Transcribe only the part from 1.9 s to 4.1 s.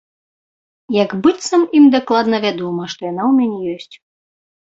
дакладна вядома, што яна ў мяне ёсць.